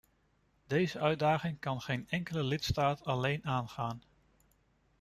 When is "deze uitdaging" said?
0.67-1.59